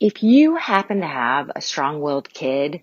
[0.00, 2.82] If you happen to have a strong willed kid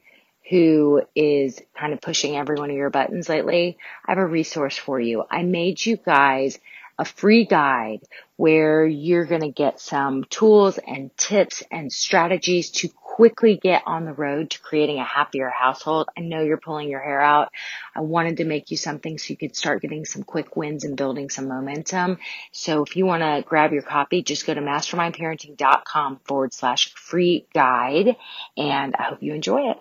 [0.50, 4.78] who is kind of pushing every one of your buttons lately, I have a resource
[4.78, 5.24] for you.
[5.32, 6.60] I made you guys
[7.00, 8.02] a free guide
[8.36, 14.04] where you're going to get some tools and tips and strategies to quickly get on
[14.04, 16.10] the road to creating a happier household.
[16.18, 17.50] I know you're pulling your hair out.
[17.96, 20.98] I wanted to make you something so you could start getting some quick wins and
[20.98, 22.18] building some momentum.
[22.52, 27.48] So if you want to grab your copy, just go to mastermindparenting.com forward slash free
[27.54, 28.18] guide.
[28.58, 29.78] And I hope you enjoy it.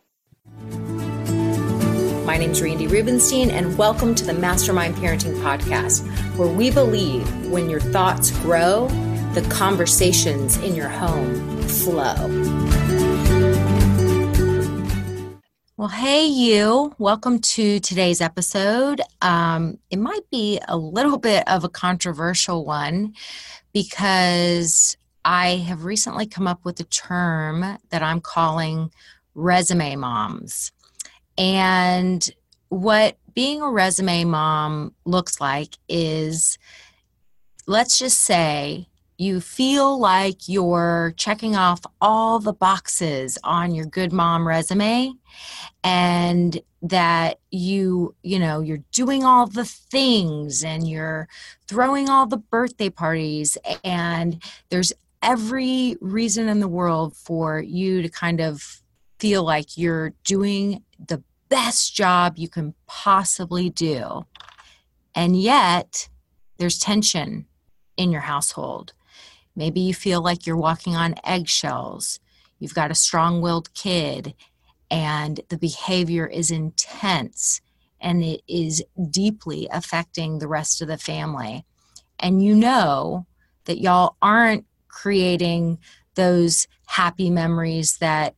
[2.24, 7.28] My name is Randi Rubenstein, and welcome to the Mastermind Parenting Podcast, where we believe
[7.50, 8.86] when your thoughts grow,
[9.32, 13.03] the conversations in your home flow.
[15.77, 16.94] Well, hey, you.
[16.98, 19.00] Welcome to today's episode.
[19.20, 23.14] Um, it might be a little bit of a controversial one
[23.72, 28.92] because I have recently come up with a term that I'm calling
[29.34, 30.70] resume moms.
[31.37, 32.25] And
[32.69, 36.56] what being a resume mom looks like is
[37.66, 44.12] let's just say you feel like you're checking off all the boxes on your good
[44.12, 45.12] mom resume
[45.82, 51.28] and that you you know you're doing all the things and you're
[51.66, 54.92] throwing all the birthday parties and there's
[55.22, 58.82] every reason in the world for you to kind of
[59.19, 64.26] feel like you're doing the best job you can possibly do.
[65.14, 66.08] And yet
[66.58, 67.47] there's tension
[67.97, 68.92] in your household
[69.56, 72.20] Maybe you feel like you're walking on eggshells.
[72.59, 74.34] You've got a strong willed kid,
[74.91, 77.60] and the behavior is intense
[78.00, 81.65] and it is deeply affecting the rest of the family.
[82.20, 83.26] And you know
[83.65, 85.78] that y'all aren't creating
[86.15, 88.34] those happy memories that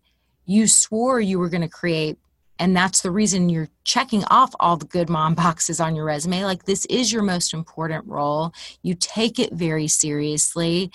[0.46, 2.16] you swore you were going to create
[2.58, 6.44] and that's the reason you're checking off all the good mom boxes on your resume.
[6.44, 8.52] Like this is your most important role.
[8.82, 10.90] You take it very seriously.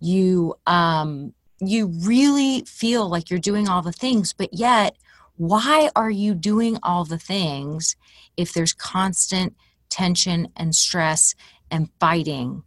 [0.00, 4.96] You um you really feel like you're doing all the things but yet
[5.36, 7.94] why are you doing all the things
[8.36, 9.54] if there's constant
[9.88, 11.36] tension and stress
[11.70, 12.64] and fighting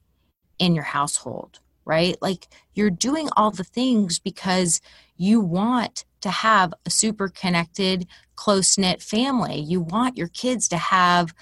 [0.60, 2.18] in your household right?
[2.22, 4.82] Like you're doing all the things because
[5.18, 9.60] you want to have a super connected, close knit family.
[9.60, 11.34] You want your kids to have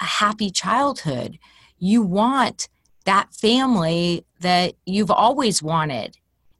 [0.00, 1.38] a happy childhood.
[1.78, 2.68] You want
[3.04, 6.18] that family that you've always wanted.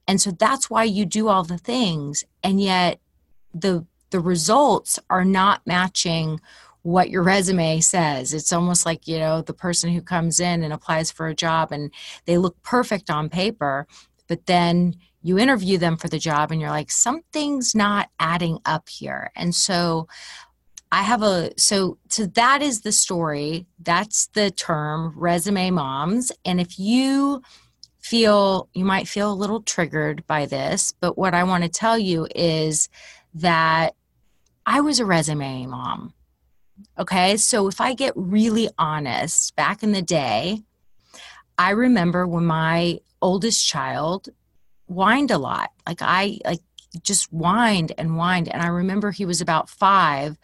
[0.08, 2.24] And so that's why you do all the things.
[2.42, 3.00] And yet
[3.52, 6.40] the the results are not matching
[6.82, 8.32] what your resume says.
[8.32, 11.72] It's almost like, you know, the person who comes in and applies for a job
[11.72, 11.90] and
[12.26, 13.88] they look perfect on paper,
[14.28, 14.94] but then
[15.26, 19.30] you interview them for the job and you're like something's not adding up here.
[19.34, 20.08] And so
[20.92, 23.66] i have a so so that is the story.
[23.80, 26.30] That's the term resume moms.
[26.44, 27.42] And if you
[28.06, 31.98] feel you might feel a little triggered by this but what i want to tell
[31.98, 32.88] you is
[33.34, 33.96] that
[34.64, 36.14] i was a resume mom
[36.96, 37.36] okay?
[37.36, 40.62] So if i get really honest back in the day
[41.58, 44.28] i remember when my oldest child
[44.86, 45.70] whined a lot.
[45.86, 46.60] Like I like
[47.02, 48.48] just whined and whined.
[48.48, 50.38] And I remember he was about five,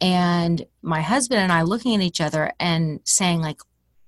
[0.00, 3.60] and my husband and I looking at each other and saying like,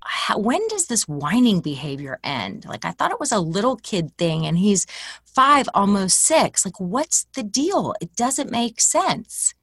[0.03, 2.65] how, when does this whining behavior end?
[2.65, 4.87] Like I thought it was a little kid thing, and he's
[5.25, 6.65] five, almost six.
[6.65, 7.95] Like what's the deal?
[8.01, 9.55] It doesn't make sense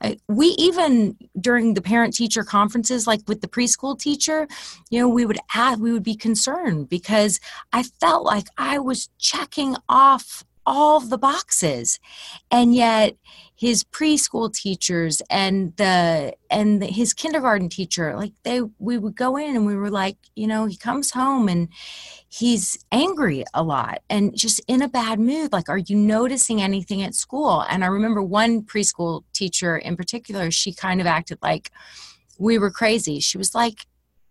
[0.00, 4.46] Uh, we even during the parent teacher conferences like with the preschool teacher
[4.90, 7.40] you know we would add we would be concerned because
[7.72, 11.98] i felt like i was checking off all the boxes.
[12.50, 13.16] And yet
[13.60, 19.36] his preschool teachers and the and the, his kindergarten teacher like they we would go
[19.36, 21.68] in and we were like you know he comes home and
[22.26, 27.02] he's angry a lot and just in a bad mood like are you noticing anything
[27.02, 27.60] at school?
[27.68, 31.70] And i remember one preschool teacher in particular she kind of acted like
[32.38, 33.20] we were crazy.
[33.20, 33.84] She was like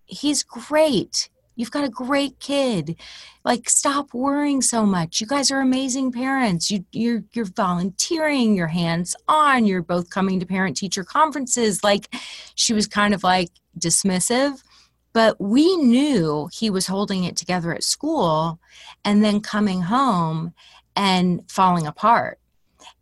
[0.05, 1.29] he's great
[1.59, 2.95] You've got a great kid.
[3.43, 5.19] Like, stop worrying so much.
[5.19, 6.71] You guys are amazing parents.
[6.71, 8.55] You, you're you're volunteering.
[8.55, 9.65] You're hands on.
[9.65, 11.83] You're both coming to parent teacher conferences.
[11.83, 12.15] Like,
[12.55, 14.63] she was kind of like dismissive,
[15.11, 18.61] but we knew he was holding it together at school,
[19.03, 20.53] and then coming home
[20.95, 22.39] and falling apart.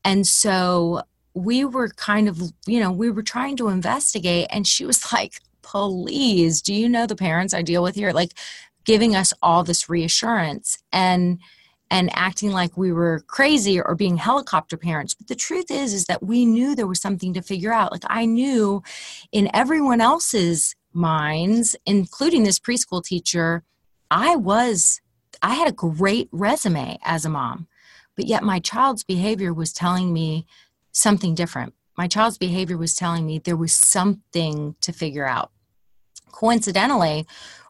[0.04, 1.04] And so
[1.36, 5.42] we were kind of, you know, we were trying to investigate, and she was like,
[5.68, 8.14] please, do you know the parents I deal with here?
[8.14, 8.34] Like
[8.86, 11.40] giving us all this reassurance and
[11.90, 15.14] and acting like we were crazy or being helicopter parents.
[15.14, 17.92] But the truth is is that we knew there was something to figure out.
[17.92, 18.82] Like i knew
[19.32, 23.64] in everyone else's minds including this preschool teacher
[24.10, 25.02] i was
[25.42, 27.68] i had a great resume as a mom.
[28.16, 30.48] But yet my child's behavior was telling me
[30.92, 31.74] something different.
[31.98, 35.52] My child's behavior was telling me there was something to figure out
[36.32, 37.26] coincidentally,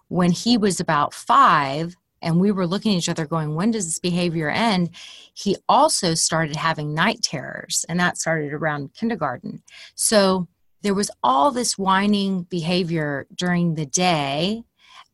[0.09, 3.85] when he was about five, and we were looking at each other going, when does
[3.85, 4.89] this behavior end?
[5.33, 9.61] He also started having night terrors, and that started around kindergarten.
[9.95, 10.47] So
[10.81, 14.63] there was all this whining behavior during the day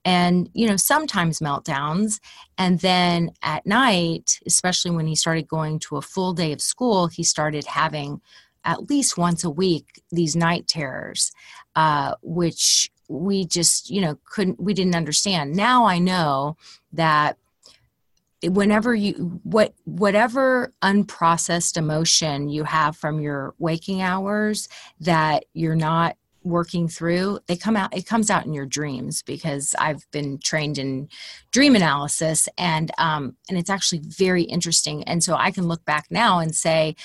[0.05, 2.19] and you know sometimes meltdowns
[2.57, 7.07] and then at night especially when he started going to a full day of school
[7.07, 8.21] he started having
[8.65, 11.31] at least once a week these night terrors
[11.75, 15.55] uh, which we just you know couldn't we didn't understand.
[15.55, 16.57] Now i know
[16.91, 17.37] that
[18.43, 24.67] whenever you what whatever unprocessed emotion you have from your waking hours
[24.99, 29.73] that you're not working through they come out it comes out in your dreams because
[29.79, 31.07] i've been trained in
[31.51, 36.05] dream analysis and um and it's actually very interesting and so i can look back
[36.09, 36.95] now and say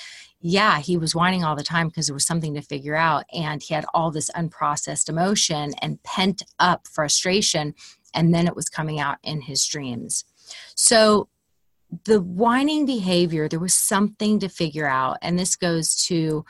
[0.41, 3.25] yeah, he was whining all the time because there was something to figure out.
[3.33, 7.75] And he had all this unprocessed emotion and pent up frustration.
[8.13, 10.23] And then it was coming out in his dreams.
[10.75, 11.27] So
[12.05, 15.17] the whining behavior, there was something to figure out.
[15.21, 16.45] And this goes to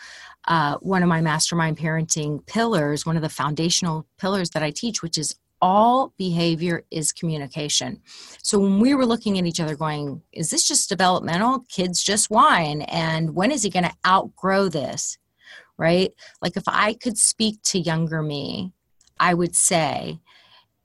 [0.48, 5.02] uh, one of my mastermind parenting pillars, one of the foundational pillars that I teach,
[5.02, 8.02] which is all behavior is communication.
[8.42, 11.66] So when we were looking at each other going, is this just developmental?
[11.70, 12.84] Kids just whine.
[12.84, 15.18] And when is he going to outgrow this?
[15.78, 16.14] Right?
[16.42, 18.74] Like if I could speak to younger me,
[19.20, 20.20] I would say,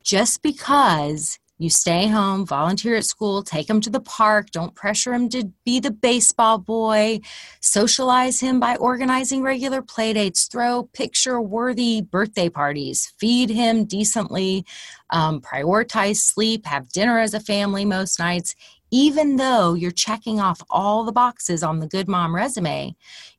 [0.02, 5.14] just because you stay home, volunteer at school, take him to the park, don't pressure
[5.14, 7.20] him to be the baseball boy,
[7.60, 14.66] socialize him by organizing regular playdates, throw picture worthy birthday parties, feed him decently,
[15.10, 18.56] um, prioritize sleep, have dinner as a family most nights.
[18.90, 22.94] Even though you're checking off all the boxes on the good mom resume,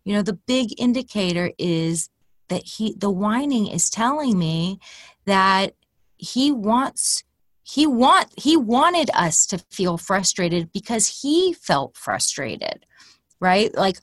[0.05, 2.09] you know, the big indicator is
[2.47, 4.79] that he, the whining is telling me
[5.25, 5.73] that
[6.17, 7.23] he wants
[7.67, 12.85] he want he wanted us to feel frustrated because he felt frustrated
[13.39, 13.75] right?
[13.75, 13.97] Like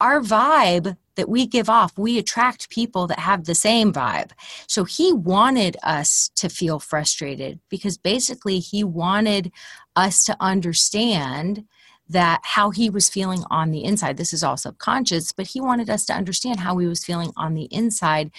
[0.00, 4.30] our vibe that we give off we attract people that have the same vibe.
[4.66, 9.50] So he wanted us to feel frustrated because basically he wanted
[9.96, 11.64] us to understand
[12.08, 14.16] that how he was feeling on the inside.
[14.16, 17.54] This is all subconscious but he wanted us to understand how he was feeling on
[17.54, 18.30] the inside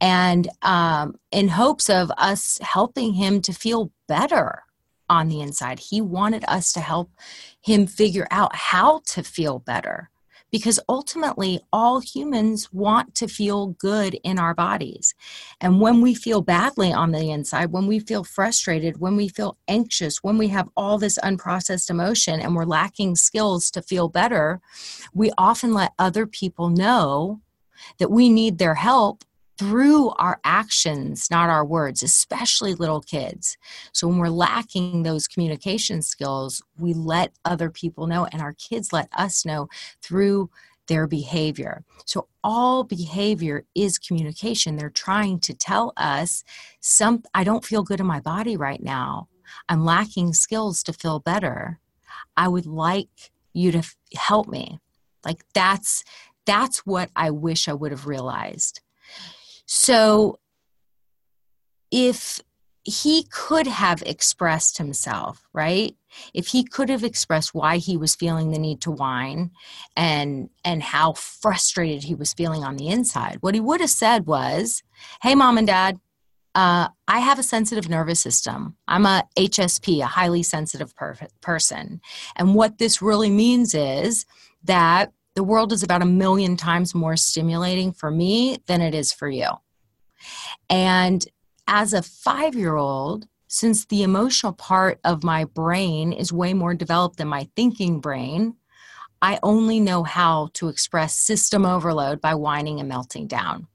[0.00, 4.62] and um, in hopes of us helping him to feel better
[5.08, 5.78] on the inside.
[5.78, 7.10] He wanted us to help
[7.60, 10.10] him figure out how to feel better
[10.50, 15.14] because ultimately all humans want to feel good in our bodies.
[15.60, 19.58] And when we feel badly on the inside, when we feel frustrated, when we feel
[19.68, 24.60] anxious, when we have all this unprocessed emotion and we're lacking skills to feel better,
[25.12, 27.40] we often let other people know
[27.98, 29.24] that we need their help
[29.58, 33.58] through our actions, not our words, especially little kids.
[33.92, 38.92] So when we're lacking those communication skills, we let other people know, and our kids
[38.92, 39.68] let us know
[40.00, 40.50] through
[40.86, 41.84] their behavior.
[42.06, 44.76] So all behavior is communication.
[44.76, 46.44] They're trying to tell us
[46.80, 49.28] some I don't feel good in my body right now.
[49.68, 51.78] I'm lacking skills to feel better.
[52.36, 53.82] I would like you to
[54.16, 54.78] help me.
[55.24, 56.04] Like that's
[56.46, 58.80] that's what I wish I would have realized
[59.68, 60.38] so
[61.90, 62.40] if
[62.84, 65.94] he could have expressed himself, right?
[66.32, 69.50] If he could have expressed why he was feeling the need to whine
[69.94, 74.26] and and how frustrated he was feeling on the inside, what he would have said
[74.26, 74.82] was,
[75.20, 76.00] "Hey, mom and dad,
[76.54, 78.76] uh, I have a sensitive nervous system.
[78.88, 82.00] I'm a HSP, a highly sensitive per- person,
[82.36, 84.24] and what this really means is
[84.64, 89.12] that the world is about a million times more stimulating for me than it is
[89.12, 89.48] for you."
[90.68, 91.24] And
[91.68, 96.74] as a five year old, since the emotional part of my brain is way more
[96.74, 98.56] developed than my thinking brain,
[99.22, 103.68] I only know how to express system overload by whining and melting down.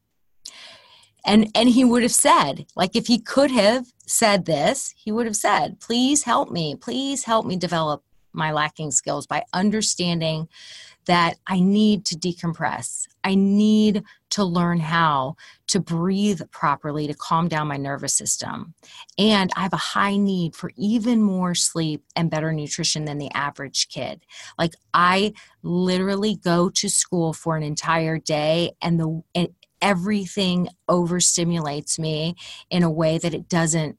[1.25, 5.25] And, and he would have said, like, if he could have said this, he would
[5.25, 8.03] have said, please help me, please help me develop
[8.34, 10.50] my lacking skills by understanding
[11.06, 13.08] that I need to decompress.
[13.24, 15.36] I need to learn how
[15.68, 18.74] to breathe properly to calm down my nervous system.
[19.18, 23.32] And I have a high need for even more sleep and better nutrition than the
[23.34, 24.26] average kid.
[24.58, 29.50] Like I literally go to school for an entire day and the and
[29.84, 32.36] everything overstimulates me
[32.70, 33.98] in a way that it doesn't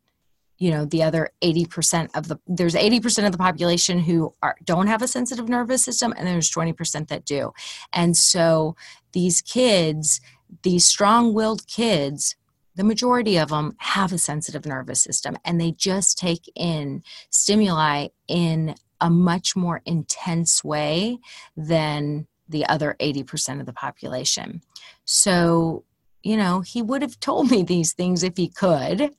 [0.58, 4.86] you know the other 80% of the there's 80% of the population who are don't
[4.86, 7.52] have a sensitive nervous system and there's 20% that do.
[7.92, 8.76] And so
[9.12, 10.20] these kids
[10.62, 12.36] these strong-willed kids
[12.76, 18.08] the majority of them have a sensitive nervous system and they just take in stimuli
[18.28, 21.18] in a much more intense way
[21.56, 24.60] than the other 80% of the population.
[25.04, 25.84] So
[26.22, 29.10] you know he would have told me these things if he could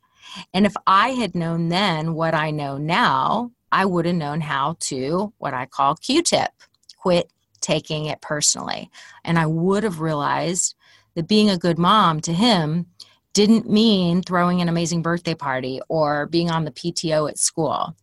[0.53, 4.77] and if I had known then what I know now, I would have known how
[4.81, 6.51] to, what I call Q tip,
[6.97, 8.89] quit taking it personally.
[9.23, 10.75] And I would have realized
[11.15, 12.85] that being a good mom to him
[13.33, 17.95] didn't mean throwing an amazing birthday party or being on the PTO at school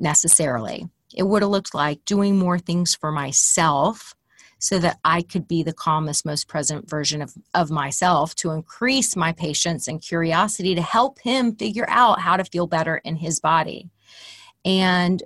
[0.00, 0.88] necessarily.
[1.14, 4.15] It would have looked like doing more things for myself
[4.66, 9.14] so that I could be the calmest, most present version of, of myself to increase
[9.14, 13.38] my patience and curiosity to help him figure out how to feel better in his
[13.38, 13.90] body.
[14.64, 15.22] And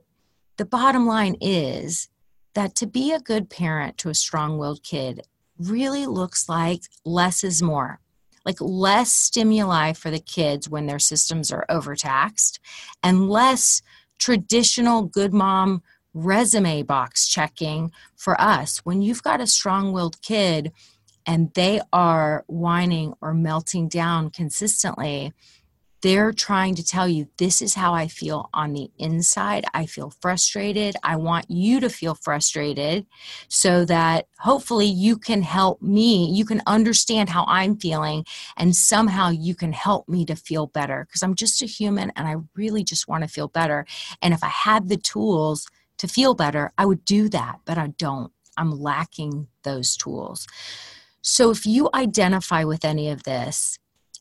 [0.58, 2.10] the bottom line is
[2.52, 5.22] that to be a good parent to a strong willed kid
[5.58, 7.98] really looks like less is more.
[8.44, 12.60] Like less stimuli for the kids when their systems are overtaxed
[13.02, 13.80] and less
[14.18, 15.82] traditional good mom
[16.14, 18.78] resume box checking for us.
[18.78, 20.72] When you've got a strong willed kid
[21.26, 25.32] and they are whining or melting down consistently,
[26.02, 29.64] they're trying to tell you this is how I feel on the inside.
[29.74, 30.96] I feel frustrated.
[31.02, 33.06] I want you to feel frustrated
[33.48, 36.30] so that hopefully you can help me.
[36.30, 38.24] You can understand how I'm feeling
[38.56, 42.26] and somehow you can help me to feel better because I'm just a human and
[42.26, 43.84] I really just want to feel better.
[44.22, 45.68] And if I had the tools
[46.00, 48.32] to feel better, I would do that, but I don't.
[48.56, 50.46] I'm lacking those tools.
[51.22, 53.78] So if you identify with any of this,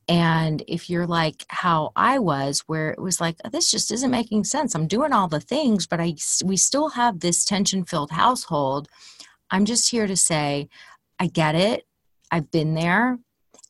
[0.09, 4.43] and if you're like how I was, where it was like, this just isn't making
[4.43, 4.75] sense.
[4.75, 8.89] I'm doing all the things, but I we still have this tension filled household.
[9.49, 10.67] I'm just here to say,
[11.17, 11.85] I get it.
[12.29, 13.19] I've been there,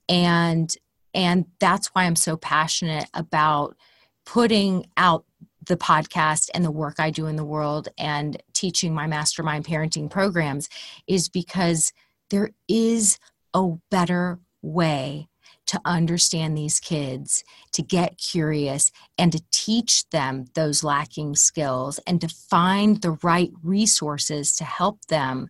[0.07, 0.75] and
[1.13, 3.77] and that's why I'm so passionate about
[4.25, 5.25] putting out
[5.65, 10.09] the podcast and the work I do in the world and teaching my mastermind parenting
[10.09, 10.69] programs
[11.07, 11.93] is because
[12.29, 13.19] there is
[13.53, 15.28] a better way
[15.69, 22.19] to understand these kids, to get curious, and to teach them those lacking skills and
[22.21, 25.47] to find the right resources to help them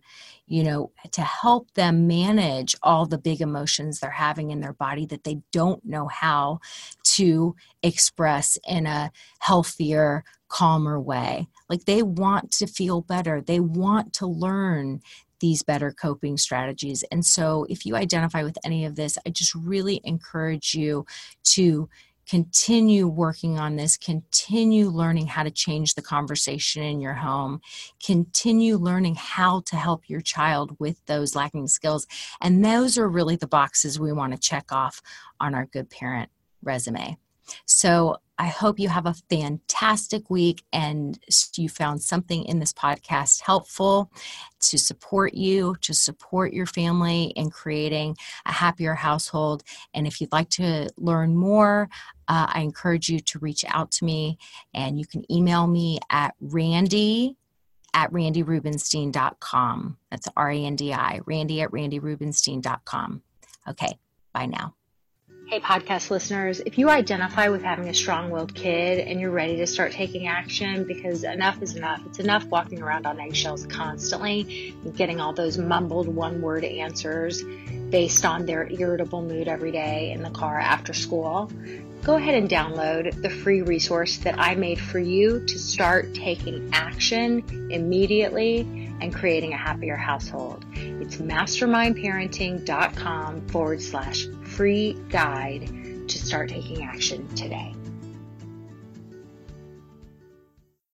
[0.50, 5.06] you know, to help them manage all the big emotions they're having in their body
[5.06, 6.58] that they don't know how
[7.04, 11.46] to express in a healthier, calmer way.
[11.68, 15.00] Like they want to feel better, they want to learn
[15.40, 17.02] these better coping strategies.
[17.10, 21.06] And so, if you identify with any of this, I just really encourage you
[21.44, 21.88] to
[22.30, 27.60] continue working on this, continue learning how to change the conversation in your home,
[28.04, 32.06] continue learning how to help your child with those lacking skills.
[32.40, 35.02] And those are really the boxes we want to check off
[35.40, 36.30] on our good parent
[36.62, 37.16] resume.
[37.66, 41.18] So I hope you have a fantastic week and
[41.56, 44.10] you found something in this podcast helpful
[44.60, 48.16] to support you, to support your family in creating
[48.46, 49.62] a happier household.
[49.92, 51.90] And if you'd like to learn more,
[52.28, 54.38] uh, I encourage you to reach out to me
[54.72, 57.36] and you can email me at randi
[57.92, 59.98] at randirubenstein.com.
[60.10, 63.22] That's R A N D I, randi at randirubenstein.com.
[63.68, 63.98] Okay,
[64.32, 64.76] bye now.
[65.50, 69.56] Hey, podcast listeners, if you identify with having a strong willed kid and you're ready
[69.56, 74.76] to start taking action because enough is enough, it's enough walking around on eggshells constantly
[74.94, 77.42] getting all those mumbled one word answers
[77.90, 81.50] based on their irritable mood every day in the car after school,
[82.04, 86.70] go ahead and download the free resource that I made for you to start taking
[86.72, 87.42] action
[87.72, 88.60] immediately
[89.00, 90.64] and creating a happier household.
[90.76, 95.70] It's mastermindparenting.com forward slash free guide
[96.08, 97.74] to start taking action today.